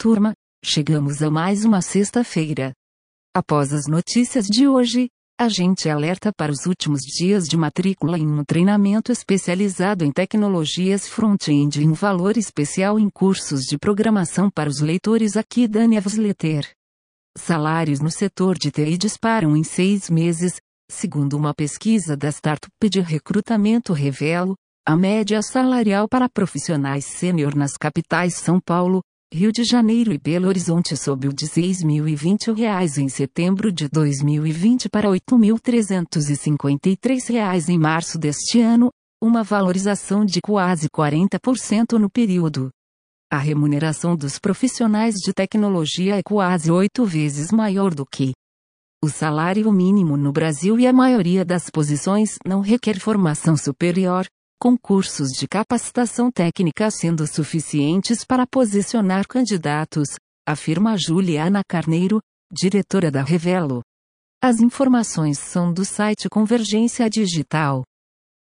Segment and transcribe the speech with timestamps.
[0.00, 0.32] Turma,
[0.64, 2.72] chegamos a mais uma sexta-feira.
[3.36, 8.24] Após as notícias de hoje, a gente alerta para os últimos dias de matrícula em
[8.24, 14.70] um treinamento especializado em tecnologias front-end e um valor especial em cursos de programação para
[14.70, 16.70] os leitores aqui da Newsletter.
[17.36, 23.00] Salários no setor de TI disparam em seis meses, segundo uma pesquisa da Startup de
[23.00, 24.54] Recrutamento Revelo,
[24.86, 30.48] a média salarial para profissionais sênior nas capitais São Paulo, Rio de Janeiro e Belo
[30.48, 38.58] Horizonte subiu de R$ 6.020 em setembro de 2020 para R$ 8.353 em março deste
[38.58, 38.88] ano,
[39.22, 42.70] uma valorização de quase 40% no período.
[43.30, 48.32] A remuneração dos profissionais de tecnologia é quase oito vezes maior do que
[49.04, 54.26] o salário mínimo no Brasil e a maioria das posições não requer formação superior,
[54.60, 60.08] com cursos de capacitação técnica sendo suficientes para posicionar candidatos,
[60.46, 62.20] afirma Juliana Carneiro,
[62.52, 63.82] diretora da Revelo.
[64.42, 67.84] As informações são do site Convergência Digital.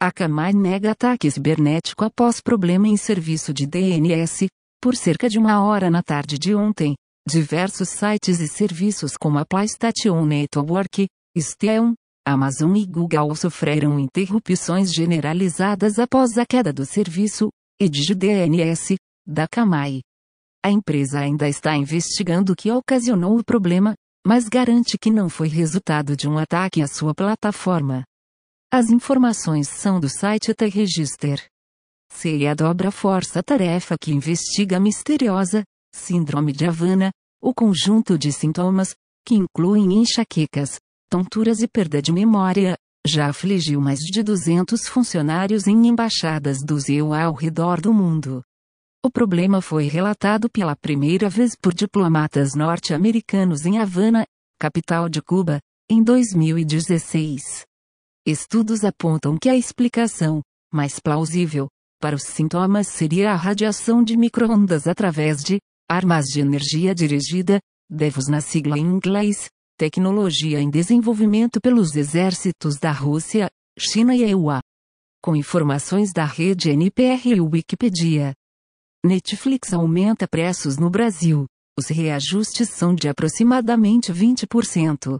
[0.00, 4.46] A Camai nega ataque cibernético após problema em serviço de DNS,
[4.80, 6.94] por cerca de uma hora na tarde de ontem.
[7.28, 11.06] Diversos sites e serviços como a PlayStation Network,
[11.38, 11.94] Steam,
[12.26, 20.00] Amazon e Google sofreram interrupções generalizadas após a queda do serviço, EDG DNS, da Camai.
[20.64, 23.94] A empresa ainda está investigando o que ocasionou o problema,
[24.26, 28.04] mas garante que não foi resultado de um ataque à sua plataforma.
[28.72, 31.44] As informações são do site T-Register.
[32.10, 35.62] CIA dobra força-tarefa que investiga a misteriosa
[35.94, 38.94] Síndrome de Havana, o conjunto de sintomas,
[39.24, 45.86] que incluem enxaquecas, tonturas e perda de memória, já afligiu mais de 200 funcionários em
[45.86, 48.42] embaixadas do ZEU ao redor do mundo.
[49.04, 54.24] O problema foi relatado pela primeira vez por diplomatas norte-americanos em Havana,
[54.58, 55.60] capital de Cuba,
[55.90, 57.66] em 2016.
[58.26, 60.40] Estudos apontam que a explicação,
[60.72, 61.68] mais plausível,
[62.00, 67.60] para os sintomas seria a radiação de microondas através de armas de energia dirigida,
[67.90, 74.60] DEVOS na sigla em inglês, Tecnologia em desenvolvimento pelos exércitos da Rússia, China e EUA.
[75.20, 78.32] Com informações da rede NPR e Wikipedia.
[79.04, 81.46] Netflix aumenta preços no Brasil.
[81.76, 85.18] Os reajustes são de aproximadamente 20%.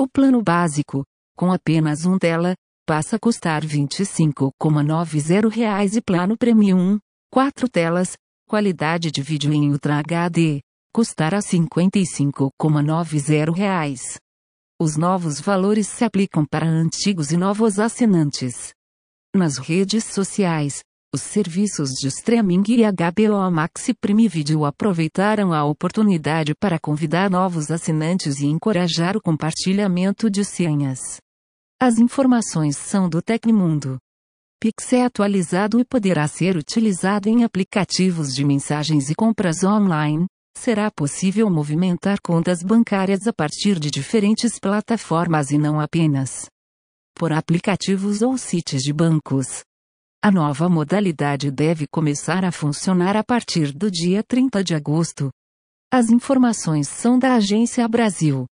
[0.00, 1.04] O plano básico,
[1.36, 2.54] com apenas um tela,
[2.86, 6.98] passa a custar R$ 25,90 e plano Premium,
[7.30, 8.16] 4 telas,
[8.48, 14.18] qualidade de vídeo em Ultra HD, custará R$ 55,90.
[14.80, 18.72] Os novos valores se aplicam para antigos e novos assinantes.
[19.34, 20.82] Nas redes sociais,
[21.14, 27.30] os serviços de streaming e HBO Max e Prime Video aproveitaram a oportunidade para convidar
[27.30, 31.00] novos assinantes e encorajar o compartilhamento de senhas.
[31.80, 33.98] As informações são do Tecmundo.
[34.60, 40.26] Pix é atualizado e poderá ser utilizado em aplicativos de mensagens e compras online,
[40.56, 46.46] será possível movimentar contas bancárias a partir de diferentes plataformas e não apenas
[47.14, 49.62] por aplicativos ou sites de bancos.
[50.24, 55.30] A nova modalidade deve começar a funcionar a partir do dia 30 de agosto.
[55.92, 58.46] As informações são da Agência Brasil.